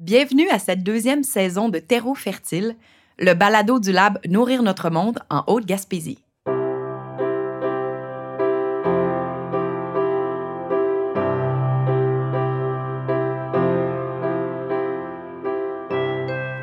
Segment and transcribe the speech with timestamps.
[0.00, 2.74] Bienvenue à cette deuxième saison de Terreau fertile,
[3.18, 6.24] le balado du lab Nourrir notre monde en Haute-Gaspésie.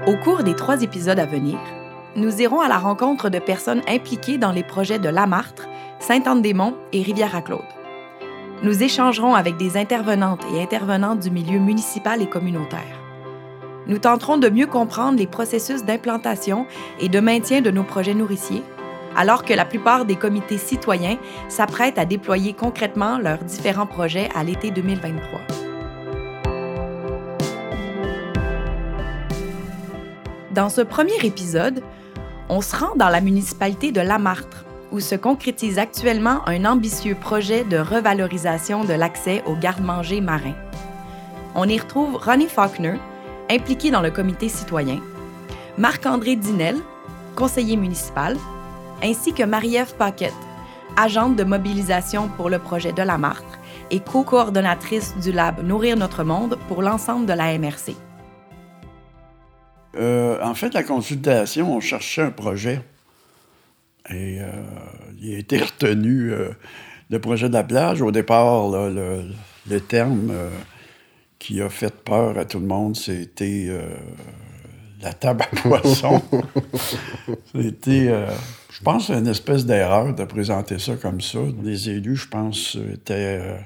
[0.07, 1.59] Au cours des trois épisodes à venir,
[2.15, 5.67] nous irons à la rencontre de personnes impliquées dans les projets de Lamartre,
[5.99, 7.61] Sainte-Anne-des-Monts et Rivière-à-Claude.
[8.63, 12.96] Nous échangerons avec des intervenantes et intervenants du milieu municipal et communautaire
[13.88, 16.65] nous tenterons de mieux comprendre les processus d'implantation
[17.00, 18.64] et de maintien de nos projets nourriciers,
[19.15, 21.18] alors que la plupart des comités citoyens
[21.50, 25.39] s'apprêtent à déployer concrètement leurs différents projets à l'été 2023.
[30.51, 31.83] Dans ce premier épisode,
[32.50, 37.64] on se rend dans la municipalité de Lamartre, où se concrétise actuellement un ambitieux projet
[37.64, 40.56] de revalorisation de l'accès aux gardes-manger marins.
[41.56, 42.95] On y retrouve Ronnie Faulkner,
[43.50, 45.00] impliqué dans le comité citoyen,
[45.78, 46.78] Marc-André Dinel,
[47.36, 48.36] conseiller municipal,
[49.03, 50.34] ainsi que Marie-Ève Paquette,
[50.98, 53.59] agente de mobilisation pour le projet de la Martre
[53.92, 57.95] et co-coordonnatrice du lab Nourrir notre monde pour l'ensemble de la MRC.
[59.95, 62.81] Euh, en fait, la consultation, on cherchait un projet.
[64.09, 64.45] Et euh,
[65.22, 66.50] il a été retenu euh,
[67.09, 68.02] le projet de la plage.
[68.02, 70.31] Au départ, le, terme
[71.40, 73.96] qui a fait peur à tout le monde, c'était euh,
[75.02, 76.22] la table à poisson.
[77.54, 78.28] c'était, euh,
[78.72, 81.40] je pense, une espèce d'erreur de présenter ça comme ça.
[81.64, 83.58] Les élus, je pense, étaient euh,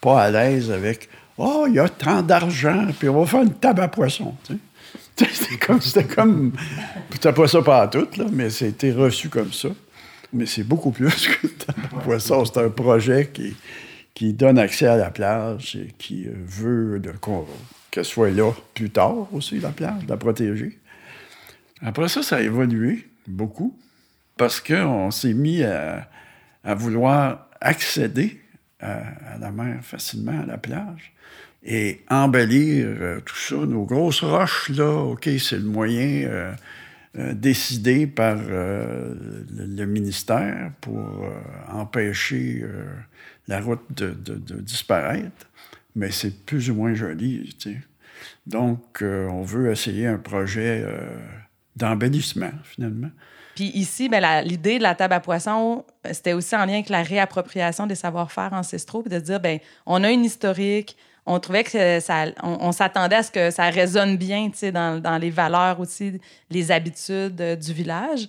[0.00, 1.08] pas à l'aise avec
[1.42, 4.34] Oh, il y a tant d'argent, puis on va faire une table à poisson.
[5.16, 5.80] C'était comme.
[5.80, 6.52] C'était comme.
[7.22, 9.68] Pas ça pas à là, mais c'était reçu comme ça.
[10.32, 12.44] Mais c'est beaucoup plus que table à poisson.
[12.44, 13.54] C'est un projet qui
[14.14, 17.00] qui donne accès à la plage et qui euh, veut
[17.90, 20.78] qu'elle soit là plus tard aussi, la plage, la protéger.
[21.82, 23.76] Après ça, ça a évolué beaucoup
[24.36, 26.08] parce qu'on s'est mis à,
[26.64, 28.40] vouloir accéder
[28.80, 31.12] à, la mer facilement, à la plage,
[31.62, 33.56] et embellir euh, tout ça.
[33.56, 36.54] Nos grosses roches, là, OK, c'est le moyen euh,
[37.34, 41.24] décidé par le, ministère pour
[41.70, 42.64] empêcher
[43.48, 44.12] la route de,
[44.60, 45.46] disparaître,
[45.94, 47.56] mais c'est plus ou moins joli.
[48.46, 51.00] Donc, euh, on veut essayer un projet euh,
[51.76, 53.10] d'embellissement, finalement.
[53.54, 57.02] Puis ici, ben, l'idée de la table à poisson, c'était aussi en lien avec la
[57.02, 60.96] réappropriation des savoir-faire ancestraux, puis de dire, ben, on a une historique,
[61.26, 65.30] on trouvait que ça, on, s'attendait à ce que ça résonne bien, dans, dans les
[65.30, 66.20] valeurs aussi,
[66.50, 68.28] les habitudes euh, du village.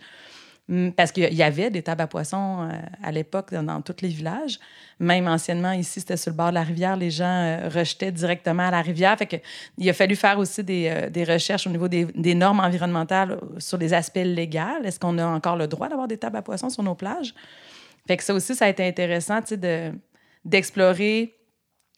[0.71, 2.71] Hum, parce qu'il y avait des tables à poissons euh,
[3.03, 4.57] à l'époque dans, tous les villages.
[4.99, 6.95] Même anciennement, ici, c'était sur le bord de la rivière.
[6.95, 9.17] Les gens euh, rejetaient directement à la rivière.
[9.17, 9.35] Fait que,
[9.77, 13.93] il a fallu faire aussi des, euh, recherches au niveau des, normes environnementales sur les
[13.93, 14.81] aspects légaux.
[14.85, 17.33] Est-ce qu'on a encore le droit d'avoir des tables à poissons sur nos plages?
[18.07, 19.91] Fait que ça aussi, ça a été intéressant de,
[20.45, 21.35] d'explorer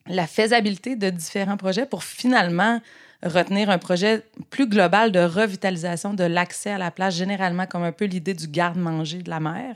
[0.08, 2.82] la faisabilité de différents projets pour finalement
[3.24, 7.92] retenir un projet plus global de revitalisation de l'accès à la plage, généralement comme un
[7.92, 9.76] peu l'idée du garde-manger de la mer.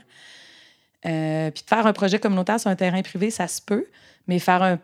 [1.06, 3.86] Euh, puis faire un projet communautaire sur un terrain privé, ça se peut,
[4.26, 4.78] mais faire un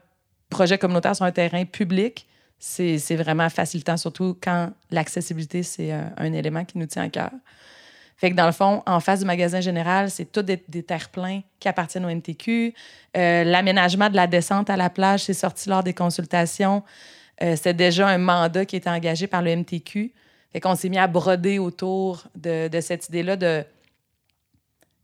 [0.49, 2.27] projet communautaire sur un terrain public,
[2.59, 7.31] c'est vraiment facilitant, surtout quand l'accessibilité, c'est un, élément qui nous tient à cœur.
[8.17, 11.69] Fait que dans le fond, en face du magasin général, c'est tout des, terre-pleins qui
[11.69, 12.73] appartiennent au MTQ.
[13.17, 16.83] Euh, l'aménagement de la descente à la plage, c'est sorti lors des consultations.
[17.43, 20.12] Euh, c'était déjà un mandat qui était engagé par le MTQ.
[20.53, 23.65] Fait qu'on s'est mis à broder autour de, cette idée-là de,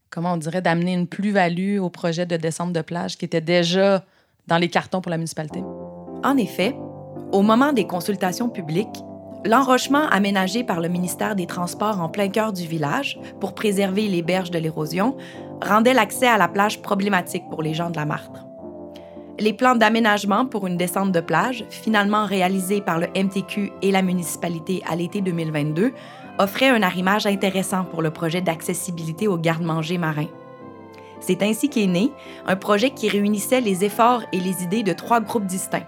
[0.09, 4.05] comment on dirait, d'amener une plus-value au projet de descente de plage qui était déjà
[4.47, 5.61] dans les cartons pour la municipalité.
[6.23, 6.77] En effet,
[7.33, 8.89] au moment des consultations publiques,
[9.45, 14.23] l'enrochement aménagé par le ministère des Transports en plein cœur du village pour préserver les
[14.23, 15.17] berges de l'érosion
[15.63, 18.50] rendait l'accès à la plage problématique pour les gens de la Martre
[19.41, 24.03] les plans d'aménagement pour une descente de plage, finalement réalisés par le MTQ et la
[24.03, 25.93] municipalité à l'été 2022,
[26.39, 30.29] offraient un arrimage intéressant pour le projet d'accessibilité aux gardes-manger marins.
[31.21, 32.11] C'est ainsi qu'est né
[32.47, 35.87] un projet qui réunissait les efforts et les idées de trois groupes distincts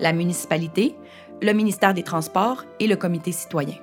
[0.00, 0.96] la municipalité,
[1.40, 3.76] le ministère des Transports et le comité citoyen.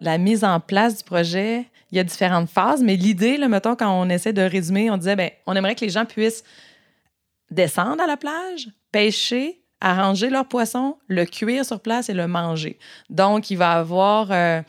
[0.00, 3.92] La mise en place du projet, il y a différentes phases, mais l'idée, mettons, quand
[3.92, 6.42] on essaie de résumer, on disait, ben, on aimerait que les gens puissent
[7.50, 12.78] descendre à la plage, pêcher, arranger leur poisson, le cuire sur place et le manger.
[13.08, 14.60] Donc, il va avoir euh,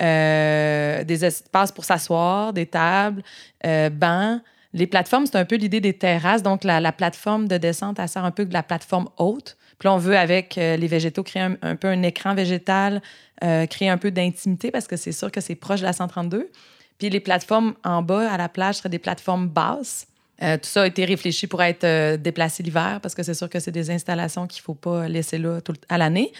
[0.00, 3.22] euh, des espaces pour s'asseoir, des tables,
[3.66, 4.40] euh, bancs.
[4.72, 6.42] Les plateformes, c'est un peu l'idée des terrasses.
[6.42, 9.94] Donc, la, plateforme de descente, elle sert un peu de la plateforme haute Puis là,
[9.94, 13.02] on veut, avec euh, les végétaux, créer un, peu un écran végétal,
[13.70, 16.50] créer un peu d'intimité parce que c'est sûr que c'est proche de la 132.
[16.98, 20.06] Puis les plateformes en bas à la plage seraient des plateformes basses.
[20.40, 23.70] Tout ça a été réfléchi pour être déplacé l'hiver parce que c'est sûr que c'est
[23.70, 26.32] des installations qu'il ne faut pas laisser là tout, à l'année.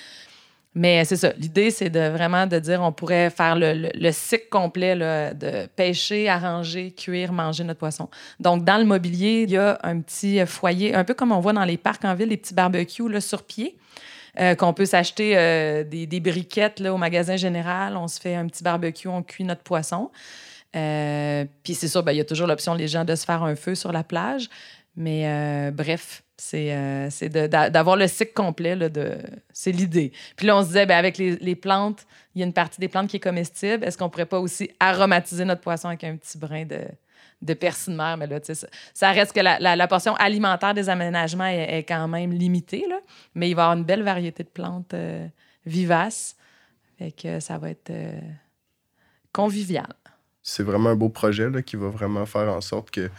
[0.75, 1.33] Mais c'est ça.
[1.37, 6.93] L'idée, c'est de vraiment de dire on pourrait faire le, cycle complet de pêcher, arranger,
[6.93, 8.09] cuire, manger notre poisson.
[8.39, 11.53] Donc, dans le mobilier, il y a un petit foyer, un peu comme on voit
[11.53, 13.77] dans les parcs en ville, les petits barbecues là, sur pied.
[14.39, 17.97] Euh, qu'on peut s'acheter euh, des, briquettes là, au magasin général.
[17.97, 20.11] On se fait un petit barbecue, on cuit notre poisson.
[20.77, 23.43] Euh, puis c'est sûr, ben, il y a toujours l'option, les gens, de se faire
[23.43, 24.49] un feu sur la plage.
[24.97, 28.77] Mais bref, c'est euh, d'avoir le cycle complet.
[29.53, 30.11] c'est l'idée.
[30.37, 32.89] Puis là, on se disait, ben, avec les, plantes, il y a une partie des
[32.89, 33.85] plantes qui est comestible.
[33.85, 36.81] Est-ce qu'on pourrait pas aussi aromatiser notre poisson avec un petit brin de,
[37.43, 38.17] de persil de mer?
[38.17, 42.87] Mais là, ça, ça reste que la, portion alimentaire des aménagements est, quand même limitée.
[43.35, 45.27] Mais il va y avoir une belle variété de plantes euh,
[45.67, 46.37] vivaces.
[46.99, 48.19] et que ça va être euh,
[49.31, 49.89] convivial.
[50.43, 53.11] C'est vraiment un beau projet là, qui va vraiment faire en sorte que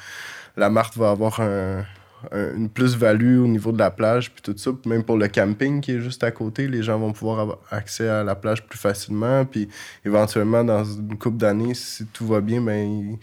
[0.58, 1.86] la Marthe va avoir un,
[2.32, 4.72] une plus-value au niveau de la plage, puis tout ça.
[4.86, 8.08] même pour le camping qui est juste à côté, les gens vont pouvoir avoir accès
[8.08, 9.46] à la plage plus facilement.
[9.46, 9.70] Puis
[10.06, 13.18] éventuellement, dans une couple d'années, si tout va bien, ben,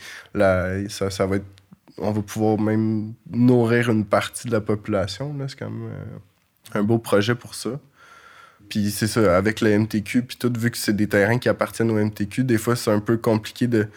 [2.01, 5.35] on va pouvoir même nourrir une partie de la population.
[5.47, 7.71] C'est quand même euh, un beau projet pour ça.
[8.69, 11.91] Puis c'est ça, avec le MTQ, puis tout, vu que c'est des terrains qui appartiennent
[11.91, 13.89] au MTQ, des fois, c'est un peu compliqué de,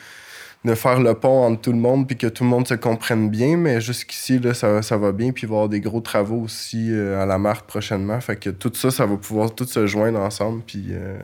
[0.63, 3.29] de faire le pont entre tout le monde puis que tout le monde se comprenne
[3.29, 3.57] bien.
[3.57, 5.31] Mais jusqu'ici, là, ça, ça va bien.
[5.31, 8.19] Puis il va y avoir des gros travaux aussi euh, à la marque prochainement.
[8.21, 10.61] Fait que tout ça, ça va pouvoir tout se joindre ensemble.
[10.65, 11.17] Puis euh,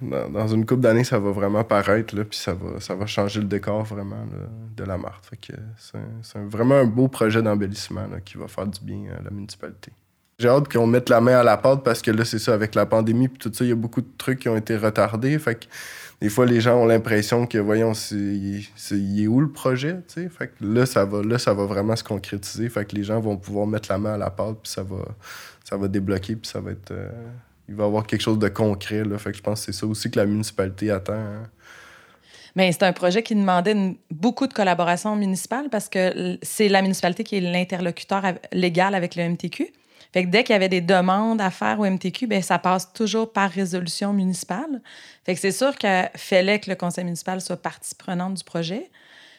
[0.00, 2.16] dans, une couple d'années, ça va vraiment paraître.
[2.16, 4.26] Là, puis ça va, ça va changer le décor vraiment
[4.76, 5.24] de la marque.
[5.26, 5.52] Fait que
[6.22, 9.92] c'est vraiment un beau projet d'embellissement qui va faire du bien à la municipalité.
[10.40, 12.74] J'ai hâte qu'on mette la main à la pâte parce que là, c'est ça, avec
[12.74, 15.38] la pandémie puis tout ça, il y a beaucoup de trucs qui ont été retardés.
[15.38, 15.66] Fait que
[16.22, 20.22] des fois, les gens ont l'impression que, voyons, c'est, il est où le projet, tu
[20.22, 20.28] sais?
[20.30, 22.70] Fait que là, ça va, là, ça va vraiment se concrétiser.
[22.70, 25.04] Fait que les gens vont pouvoir mettre la main à la pâte, puis ça va,
[25.62, 26.90] ça va débloquer, puis ça va être...
[26.90, 27.10] Euh,
[27.68, 29.18] il va y avoir quelque chose de concret, là.
[29.18, 31.12] Fait que je pense que c'est ça aussi que la municipalité attend.
[31.12, 31.50] Hein.
[32.56, 37.24] Mais c'est un projet qui demandait beaucoup de collaboration municipale parce que c'est la municipalité
[37.24, 38.22] qui est l'interlocuteur
[38.52, 39.72] légal avec le MTQ.
[40.12, 42.92] Fait que dès qu'il y avait des demandes à faire au MTQ, bien, ça passe
[42.92, 44.82] toujours par résolution municipale.
[45.24, 48.90] Fait que c'est sûr qu'il fallait que le conseil municipal soit partie prenante du projet.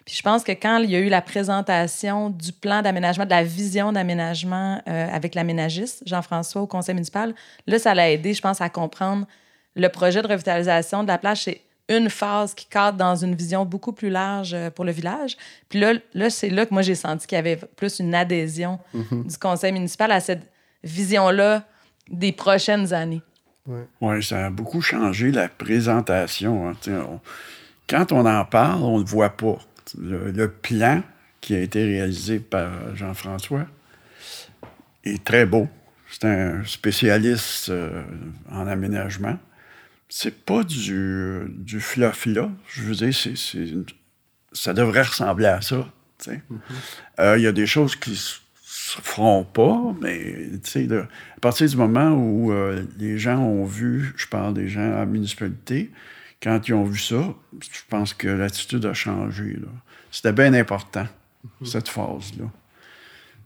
[0.05, 3.29] Puis je pense que quand il y a eu la présentation du plan d'aménagement, de
[3.29, 7.35] la vision d'aménagement euh, avec l'aménagiste, Jean-François, au conseil municipal,
[7.67, 9.27] là, ça l'a aidé, je pense, à comprendre
[9.75, 11.43] le projet de revitalisation de la plage.
[11.43, 15.37] C'est une phase qui cadre dans une vision beaucoup plus large euh, pour le village.
[15.69, 18.79] Puis là, là c'est là que moi, j'ai senti qu'il y avait plus une adhésion
[18.95, 19.29] mm-hmm.
[19.29, 20.50] du conseil municipal à cette
[20.83, 21.63] vision-là
[22.09, 23.21] des prochaines années.
[23.67, 26.69] Oui, ouais, ça a beaucoup changé la présentation.
[26.69, 27.19] Hein.
[27.87, 29.59] quand on en parle, on ne le voit pas.
[29.97, 31.03] Le, plan
[31.41, 33.65] qui a été réalisé par Jean-François
[35.03, 35.67] est très beau.
[36.09, 38.03] C'est un spécialiste euh,
[38.51, 39.37] en aménagement.
[40.09, 42.49] C'est pas du, du fluff là.
[42.67, 43.15] Je veux dire,
[44.51, 45.87] ça devrait ressembler à ça.
[46.27, 46.39] Mm-hmm.
[47.19, 48.19] Euh, il y a des choses qui
[48.91, 50.49] se feront pas, mais
[50.97, 54.99] à partir du moment où euh, les gens ont vu, je parle des gens à
[54.99, 55.91] la municipalité,
[56.41, 59.57] quand ils ont vu ça, je pense que l'attitude a changé.
[60.11, 61.05] C'était bien important,
[61.43, 61.67] mhm.
[61.67, 62.45] cette phase-là.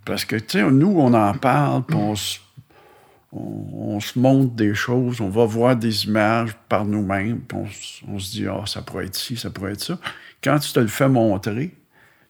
[0.05, 2.39] Parce que, tu sais, nous, on en parle, puis on se,
[3.31, 7.57] on, se montre des choses, on va voir des images par nous-mêmes, puis
[8.07, 9.99] on, se dit, ah, ça pourrait être ci, ça pourrait être ça.
[10.43, 11.75] Quand tu te le fais montrer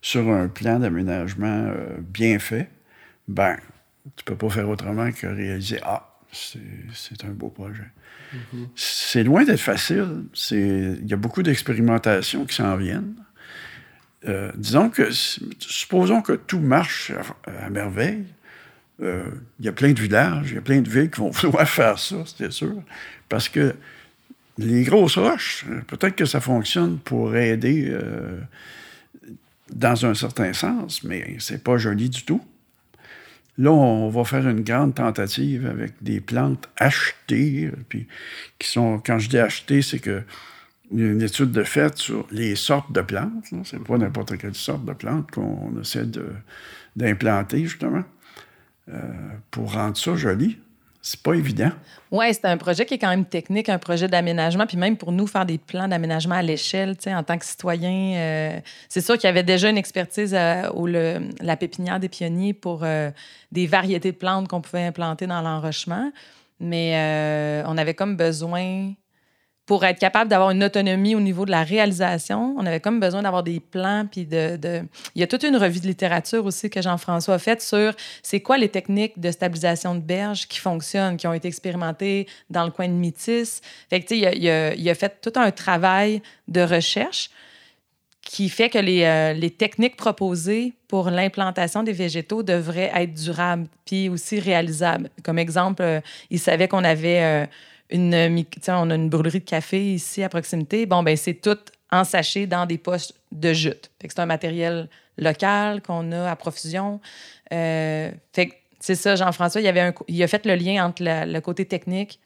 [0.02, 2.70] sur un plan d'aménagement euh, bien fait,
[3.28, 3.58] ben,
[4.16, 7.90] tu peux pas faire autrement que réaliser Ah, c'est un beau projet.
[8.34, 8.68] Mm-hmm.
[8.76, 10.26] C'est loin d'être facile.
[10.52, 13.16] Il y a beaucoup d'expérimentations qui s'en viennent.
[14.28, 17.12] Euh, disons que, supposons que tout marche
[17.46, 18.26] à, merveille.
[19.02, 19.26] Euh,
[19.60, 21.68] il y a plein de villages, il y a plein de villes qui vont vouloir
[21.68, 22.82] faire ça, c'est sûr.
[23.28, 23.76] Parce que
[24.58, 28.40] les grosses roches, peut-être que ça fonctionne pour aider euh,
[29.74, 32.42] dans un certain sens, mais c'est pas joli du tout.
[33.58, 37.72] Là, on va faire une grande tentative avec des plantes achetées.
[37.88, 38.08] Puis,
[38.60, 40.24] qui sont, quand je dis achetées, c'est que
[40.92, 43.46] une étude de fait sur les sortes de plantes.
[43.64, 46.06] C'est pas n'importe quelle sorte de plante qu'on essaie
[46.96, 48.04] d'implanter, justement,
[48.90, 49.02] euh,
[49.52, 50.60] pour rendre ça joli.
[51.08, 51.70] C'est pas évident.
[52.10, 54.66] Oui, c'est un projet qui est quand même technique, un projet d'aménagement.
[54.66, 58.60] Puis même pour nous, faire des plans d'aménagement à l'échelle, en tant que citoyen, euh,
[58.90, 62.84] c'est sûr qu'il y avait déjà une expertise à, au, la pépinière des pionniers pour
[62.84, 63.12] euh,
[63.52, 66.12] des variétés de plantes qu'on pouvait implanter dans l'enrochement.
[66.60, 68.94] Mais euh, on avait comme besoin
[69.66, 73.24] pour être capable d'avoir une autonomie au niveau de la réalisation, on avait comme besoin
[73.24, 74.06] d'avoir des plans.
[74.10, 74.60] Puis de,
[75.16, 78.42] Il y a toute une revue de littérature aussi que Jean-François a faite sur c'est
[78.42, 82.72] quoi les techniques de stabilisation de berge qui fonctionnent, qui ont été expérimentées dans le
[82.72, 83.62] coin de Métis.
[83.90, 87.32] Fait il a fait tout un travail de recherche
[88.26, 93.68] qui fait que les, euh, les techniques proposées pour l'implantation des végétaux devraient être durables
[93.86, 95.10] puis aussi réalisables.
[95.24, 97.22] Comme exemple, euh, il savait qu'on avait...
[97.22, 97.46] Euh,
[97.90, 100.86] une, on a une brûlerie de café ici à proximité.
[100.86, 101.58] Bon, ben c'est tout
[101.92, 103.92] en sachet dans des postes de jute.
[104.02, 107.00] c'est un matériel local qu'on a à profusion.
[107.54, 108.12] Euh,
[108.80, 112.20] c'est ça, Jean-François, il, avait il a fait le lien entre le côté technique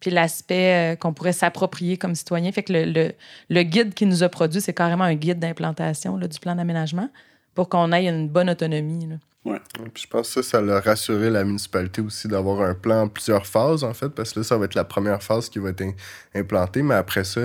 [0.00, 2.52] puis l'aspect euh, qu'on pourrait s'approprier comme citoyen.
[2.52, 3.12] Fait que le,
[3.48, 7.08] le, guide qui nous a produit, c'est carrément un guide d'implantation du plan d'aménagement
[7.54, 9.08] pour qu'on ait une bonne autonomie.
[9.44, 9.60] Ouais.
[9.94, 13.46] je pense que ça, ça a rassuré la municipalité aussi d'avoir un plan en plusieurs
[13.46, 15.84] phases, en fait, parce que là, ça va être la première phase qui va être
[16.34, 17.42] implantée, mais après ça,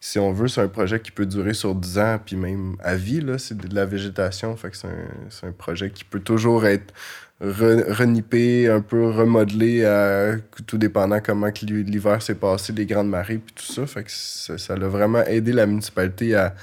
[0.00, 2.94] si on veut, c'est un projet qui peut durer sur 10 ans, puis même à
[2.94, 6.92] vie, c'est de la végétation, fait que c'est un, un, projet qui peut toujours être
[7.40, 10.36] renippé, un peu remodelé, à,
[10.66, 14.56] tout dépendant comment l'hiver s'est passé, les grandes marées, puis tout ça, fait que ça,
[14.56, 16.54] ça a vraiment aidé la municipalité à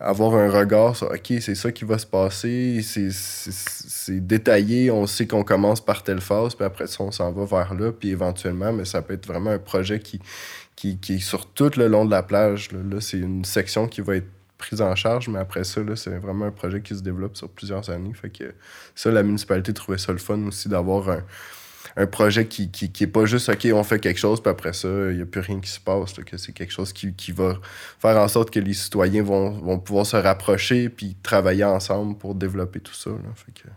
[0.00, 5.26] avoir un regard sur OK, c'est ça qui va se passer, c'est détaillé, on sait
[5.26, 8.72] qu'on commence par telle phase, puis après ça, on s'en va vers là, puis éventuellement,
[8.72, 10.18] mais ça peut être vraiment un projet qui,
[10.74, 12.70] qui, qui est sur tout le long de la plage.
[12.72, 16.46] Là, c'est une section qui va être prise en charge, mais après ça, c'est vraiment
[16.46, 18.12] un projet qui se développe sur plusieurs années.
[18.14, 18.54] Fait que
[18.94, 21.22] ça, la municipalité trouvait ça le fun aussi d'avoir un
[21.96, 24.88] un projet qui, qui, qui, pas juste OK, on fait quelque chose, puis après ça,
[24.88, 26.12] il n'y a plus rien qui se passe.
[26.12, 27.58] que c'est quelque chose qui, qui, va
[27.98, 32.34] faire en sorte que les citoyens vont, vont pouvoir se rapprocher puis travailler ensemble pour
[32.34, 33.10] développer tout ça.
[33.54, 33.68] Que...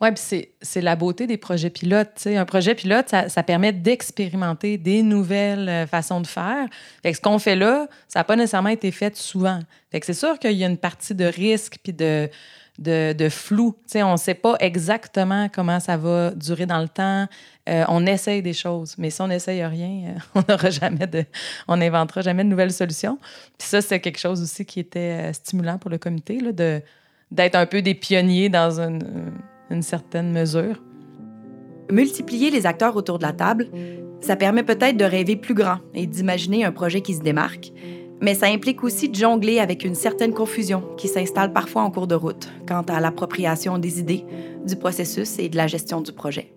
[0.00, 2.26] Oui, puis c'est la beauté des projets pilotes.
[2.26, 6.66] Un projet pilote, ça, ça permet d'expérimenter des nouvelles euh, façons de faire.
[7.02, 9.60] Fait que ce qu'on fait là, ça n'a pas nécessairement été fait souvent.
[9.90, 12.28] Fait que c'est sûr qu'il y a une partie de risque puis de,
[12.78, 13.74] de, flou.
[13.86, 17.26] sais, on ne sait pas exactement comment ça va durer dans le temps.
[17.68, 21.24] Euh, on essaye des choses, mais si on n'essaye rien, euh, on n'aura jamais de,
[21.66, 23.18] on n'inventera jamais de nouvelles solutions.
[23.58, 26.80] Ça, c'est quelque chose aussi qui était euh, stimulant pour le comité, de,
[27.30, 30.82] d'être un peu des pionniers dans une certaine mesure.
[31.90, 33.68] Multiplier les acteurs autour de la table,
[34.20, 37.72] ça permet peut-être de rêver plus grand et d'imaginer un projet qui se démarque,
[38.20, 42.06] mais ça implique aussi de jongler avec une certaine confusion qui s'installe parfois en cours
[42.06, 44.24] de route quant à l'appropriation des idées,
[44.66, 46.55] du processus et de la gestion du projet.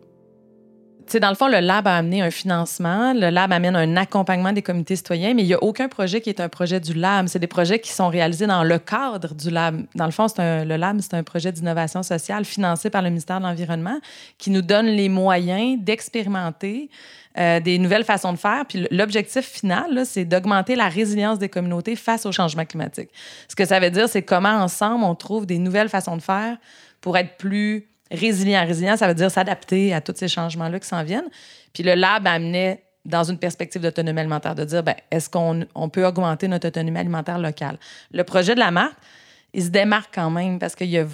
[1.12, 4.52] Sais, dans le fond, le lab a amené un financement, le lab amène un accompagnement
[4.52, 7.28] des comités citoyens, mais il n'y a aucun projet qui est un projet du lab.
[7.28, 9.86] C'est des projets qui sont réalisés dans le cadre du lab.
[9.96, 13.46] Dans le fond, le lab, c'est un projet d'innovation sociale financé par le ministère de
[13.46, 14.00] l'Environnement
[14.38, 16.90] qui nous donne les moyens d'expérimenter
[17.38, 18.66] euh, des nouvelles façons de faire.
[18.68, 23.10] Puis l'objectif final, c'est d'augmenter la résilience des communautés face au changement climatique.
[23.48, 26.58] Ce que ça veut dire, c'est comment ensemble on trouve des nouvelles façons de faire
[27.02, 28.66] pour être plus résilient.
[28.66, 31.30] Résilient, ça veut dire s'adapter à tous ces changements-là qui s'en viennent.
[31.74, 35.90] Puis le lab amenait dans une perspective d'autonomie alimentaire, de dire, ben, est-ce qu'on on
[35.90, 37.78] peut augmenter notre autonomie alimentaire locale?
[38.12, 38.98] Le projet de la marque,
[39.54, 41.06] il se démarque quand même parce qu'il y a,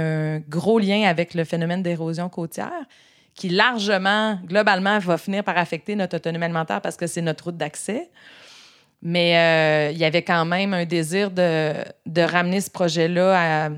[0.00, 2.84] un gros lien avec le phénomène d'érosion côtière
[3.34, 7.56] qui largement, globalement, va finir par affecter notre autonomie alimentaire parce que c'est notre route
[7.56, 8.10] d'accès.
[9.00, 11.72] Mais euh, il y avait quand même un désir de,
[12.04, 13.70] de ramener ce projet-là à,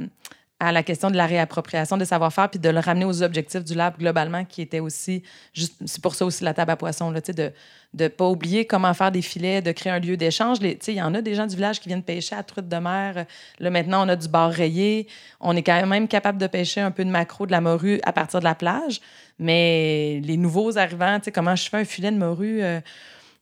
[0.60, 3.74] à, la question de la réappropriation des savoir-faire puis de le ramener aux objectifs du
[3.74, 5.22] lab globalement, qui était aussi,
[5.54, 7.52] c'est pour ça aussi la table à poissons, là, de
[7.98, 10.58] ne pas oublier comment faire des filets, de créer un lieu d'échange.
[10.60, 13.26] Il y en a des gens du village qui viennent pêcher à truite de mer.
[13.58, 15.08] Là, maintenant, on a du bar rayé.
[15.40, 18.12] On est quand même capable de pêcher un peu de maquereau, de la morue à
[18.12, 19.00] partir de la plage.
[19.38, 22.80] Mais les nouveaux arrivants, comment je fais un filet de morue, euh,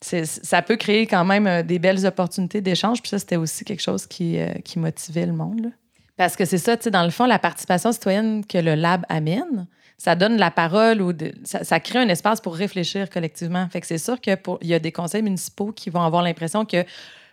[0.01, 3.03] ça peut créer quand même euh, des belles opportunités d'échange.
[3.03, 5.73] Puis ça, c'était aussi quelque chose qui, euh, qui motivait le monde.
[6.19, 9.07] Parce que c'est ça, tu sais, dans le fond, la participation citoyenne que le lab
[9.09, 11.13] amène, ça donne la parole ou
[11.45, 13.69] ça, crée un espace pour réfléchir collectivement.
[13.71, 16.85] Fait que c'est sûr qu'il y a des conseils municipaux qui vont avoir l'impression que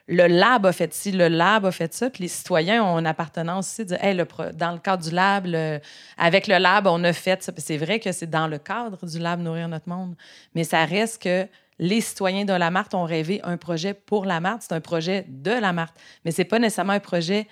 [0.08, 3.08] le lab a fait ci, le lab a fait ça, puis les citoyens ont une
[3.08, 4.16] appartenance aussi, de hey,
[4.54, 5.48] dans le cadre du lab,
[6.16, 7.52] avec le lab, on a fait ça.
[7.58, 10.14] c'est vrai que c'est dans le cadre du lab Nourrir notre monde,
[10.54, 11.48] mais ça reste que
[11.80, 15.26] les citoyens de la Marthe ont rêvé un projet pour la Marthe, c'est un projet
[15.28, 17.48] de la Marthe, mais c'est pas nécessairement un projet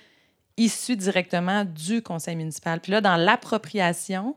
[0.56, 2.80] issu directement du conseil municipal.
[2.80, 4.36] Puis là, dans l'appropriation,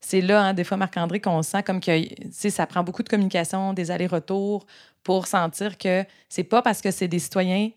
[0.00, 1.92] c'est là, hein, des fois, Marc-André, qu'on sent comme que
[2.30, 4.66] ça prend beaucoup de communication, des allers-retours
[5.02, 7.70] pour sentir que c'est pas parce que c'est des citoyens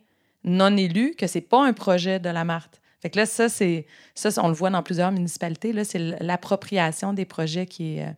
[0.43, 2.81] non élus que c'est pas un projet de la Marthe.
[3.01, 3.87] Fait que là, ça, c'est.
[4.13, 5.73] Ça, on le voit dans plusieurs municipalités.
[5.73, 8.11] Là, c'est l'appropriation des projets qui est, euh,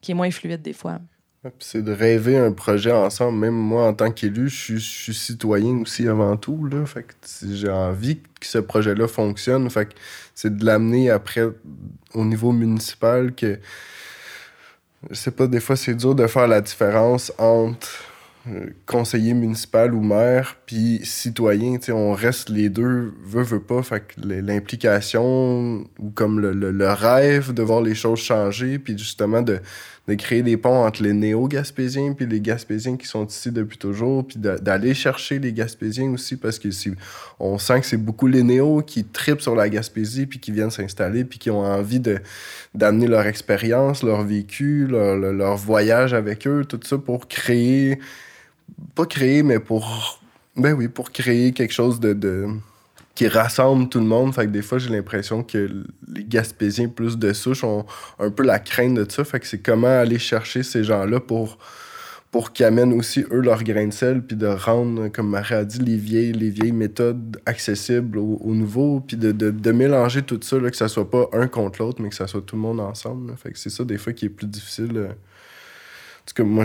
[0.00, 0.98] qui est moins fluide des fois.
[1.60, 3.38] C'est de rêver un projet ensemble.
[3.38, 6.66] Même moi, en tant qu'élu, je suis, citoyen aussi avant tout.
[6.66, 6.84] Là.
[6.84, 7.14] Fait que
[7.52, 9.70] j'ai envie que ce projet-là fonctionne.
[9.70, 9.94] Fait que
[10.34, 11.46] c'est de l'amener après
[12.14, 13.58] au niveau municipal que.
[15.10, 17.88] Je sais pas, des fois, c'est dur de faire la différence entre
[18.48, 23.82] euh, conseiller municipal ou maire, puis citoyen, on reste les deux, veut, veut pas.
[23.82, 29.60] Fait l'implication ou comme le, le, rêve de voir les choses changer, puis justement de,
[30.08, 34.26] de créer des ponts entre les néo-gaspésiens puis les gaspésiens qui sont ici depuis toujours,
[34.26, 36.68] puis d'aller chercher les gaspésiens aussi, parce que
[37.38, 40.70] on sent que c'est beaucoup les néos qui tripent sur la Gaspésie, puis qui viennent
[40.70, 42.00] s'installer, puis qui ont envie
[42.74, 47.98] d'amener leur expérience, leur vécu, leur, leur, voyage avec eux, tout ça pour créer,
[48.94, 50.22] pas créer, mais pour,
[50.56, 52.48] ben oui, pour créer quelque chose de
[53.18, 54.32] qui rassemble tout le monde.
[54.32, 57.84] Fait que des fois, j'ai l'impression que les Gaspésiens plus de souche ont
[58.20, 59.24] un peu la crainte de ça.
[59.24, 61.58] Fait que c'est comment aller chercher ces gens-là pour,
[62.30, 65.64] pour qu'ils amènent aussi, eux, leur grain de sel, puis de rendre, comme Marie a
[65.64, 70.38] dit, les vieilles, les vieilles méthodes accessibles aux, nouveaux, puis de, de, de, mélanger tout
[70.40, 72.62] ça, là, que ça soit pas un contre l'autre, mais que ça soit tout le
[72.62, 73.36] monde ensemble.
[73.36, 75.08] Fait que c'est ça, des fois, qui est plus difficile.
[76.34, 76.64] Que moi,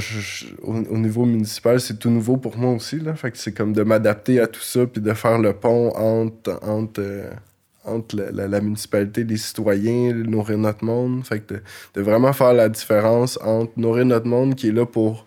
[0.62, 3.00] au, niveau municipal, c'est tout nouveau pour moi aussi.
[3.00, 3.16] Là.
[3.16, 6.60] Fait que c'est comme de m'adapter à tout ça, puis de faire le pont entre,
[6.64, 7.32] entre, euh,
[7.86, 11.26] entre la, municipalité, les citoyens, nourrir notre monde.
[11.26, 11.56] Fait que
[11.96, 15.26] de, vraiment faire la différence entre nourrir notre monde qui est là pour,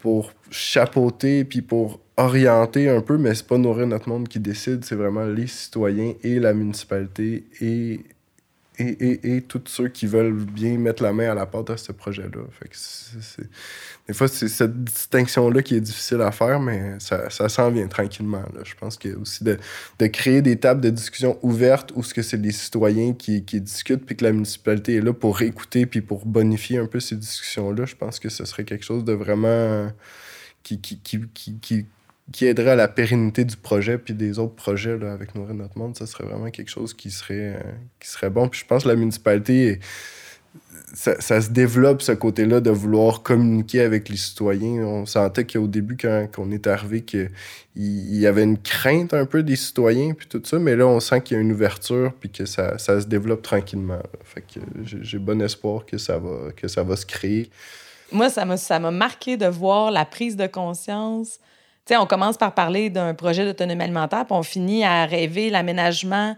[0.00, 4.84] pour chapeauter, puis pour orienter un peu, mais c'est pas nourrir notre monde qui décide,
[4.84, 8.00] c'est vraiment les citoyens et la municipalité et
[8.80, 12.40] et, tous ceux qui veulent bien mettre la main à la porte à ce projet-là.
[14.08, 17.86] Des fois, c'est cette distinction-là qui est difficile à faire, mais ça, ça s'en vient
[17.88, 18.44] tranquillement.
[18.64, 19.58] Je pense que aussi de,
[20.06, 24.04] créer des tables de discussion ouvertes où ce que c'est les citoyens qui, qui, discutent
[24.04, 27.84] puis que la municipalité est là pour écouter puis pour bonifier un peu ces discussions-là,
[27.84, 29.92] je pense que ce serait quelque chose de vraiment
[30.62, 31.20] qui, qui, qui
[31.60, 31.86] qui
[32.40, 35.96] aiderait à la pérennité du projet puis des autres projets là, avec Nourrir notre monde,
[35.96, 38.48] ça serait vraiment quelque chose qui serait, euh, qui serait bon.
[38.48, 39.80] Puis je pense que la municipalité,
[40.94, 44.82] ça, ça se développe ce côté-là de vouloir communiquer avec les citoyens.
[44.84, 47.30] On sentait qu'au début, quand, on est arrivé, qu'il
[47.74, 51.20] y avait une crainte un peu des citoyens puis tout ça, mais là, on sent
[51.22, 54.00] qu'il y a une ouverture puis que ça, ça se développe tranquillement.
[54.24, 57.50] Fait que j'ai bon espoir que ça va, que ça va se créer.
[58.12, 61.38] Moi, ça m'a marqué de voir la prise de conscience
[61.96, 66.36] on commence par parler d'un projet d'autonomie alimentaire, puis on finit à rêver l'aménagement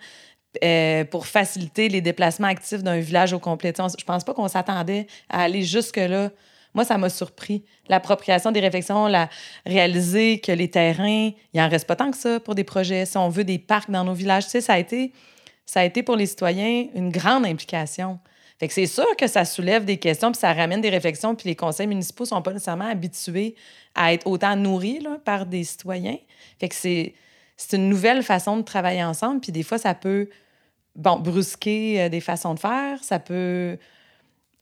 [0.63, 3.73] euh, pour faciliter les déplacements actifs d'un village au complet.
[3.77, 6.31] Je je pense pas qu'on s'attendait à aller jusque-là.
[6.75, 7.65] Moi, ça m'a surpris.
[7.89, 9.29] L'appropriation des réflexions, la
[9.67, 13.07] réaliser que les terrains, il en reste pas tant que ça pour des projets.
[13.07, 15.13] Si on veut des parcs dans nos villages, ça a été,
[15.67, 18.19] ça a été pour les citoyens une grande implication.
[18.63, 21.49] Fait que c'est sûr que ça soulève des questions, puis ça ramène des réflexions, puis
[21.49, 23.57] les conseils municipaux sont pas nécessairement habitués
[23.97, 26.17] à être autant nourris par des citoyens.
[26.61, 27.15] Fait que c'est,
[27.57, 30.29] c'est une nouvelle façon de travailler ensemble, puis des fois, ça peut,
[30.95, 33.79] brusquer euh, des façons de faire, ça peut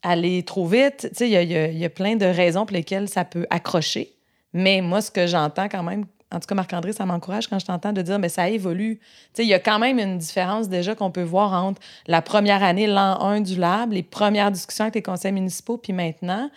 [0.03, 1.11] aller trop vite.
[1.21, 4.15] Il y a, y a plein de raisons pour lesquelles ça peut accrocher.
[4.55, 7.66] Mais moi, ce que j'entends quand même en tout cas, Marc-André, ça m'encourage quand je
[7.66, 9.01] t'entends de dire, mais ça évolue.
[9.38, 12.87] Il y a quand même une différence déjà qu'on peut voir entre la première année,
[12.87, 16.49] l'an 1 du lab, les premières discussions avec les conseils municipaux, puis maintenant,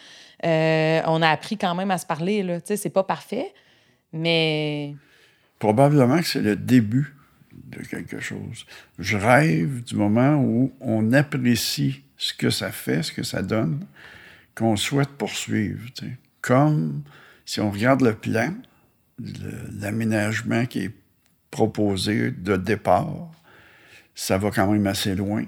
[0.45, 2.59] euh, on a appris quand même à se parler.
[2.65, 3.51] Ce n'est pas parfait,
[4.11, 4.95] mais...
[5.57, 7.15] Probablement que c'est le début
[7.51, 8.65] de quelque chose.
[8.99, 13.85] Je rêve du moment où on apprécie ce que ça fait, ce que ça donne,
[14.55, 15.81] qu'on souhaite poursuivre.
[16.41, 17.01] Comme
[17.45, 18.53] si on regarde le plan,
[19.19, 20.91] l'aménagement qui est
[21.51, 23.31] proposé de départ,
[24.15, 25.43] ça va quand même assez loin.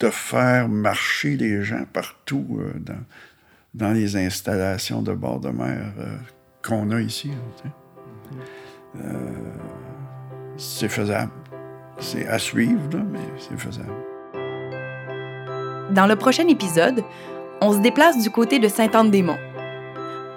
[0.00, 2.72] De faire marcher les gens partout euh,
[3.74, 6.16] dans, les installations de bord de mer euh,
[6.62, 7.30] qu'on a ici.
[8.96, 9.12] Euh,
[10.56, 11.30] c'est faisable.
[12.00, 13.94] C'est à suivre, mais c'est faisable.
[15.92, 17.04] Dans le prochain épisode,
[17.60, 19.38] on se déplace du côté de Sainte-Anne-des-Monts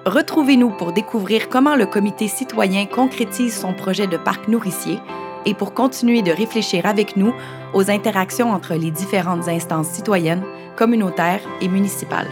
[0.08, 5.00] Retrouvez-nous pour découvrir comment le comité citoyen concrétise son projet de parc nourricier
[5.46, 7.34] et pour continuer de réfléchir avec nous
[7.74, 10.46] aux interactions entre les différentes instances citoyennes,
[10.78, 12.30] communautaires et municipales.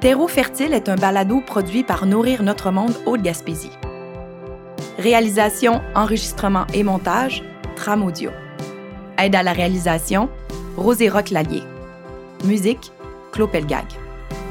[0.00, 3.72] Terreau fertile est un balado produit par Nourrir notre monde Haute-Gaspésie.
[4.98, 7.42] Réalisation, enregistrement et montage,
[7.74, 8.32] Tram Audio.
[9.16, 10.28] Aide à la réalisation,
[10.76, 11.62] Rosé Roque-Lallier.
[12.44, 12.92] Musique,
[13.32, 13.86] Claude Pelgag.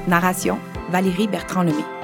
[0.08, 0.58] Narration,
[0.91, 1.94] Valérie Bertrand-Lemay.